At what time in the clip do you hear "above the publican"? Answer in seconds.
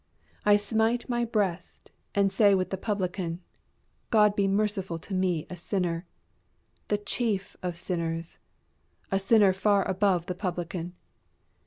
9.87-10.95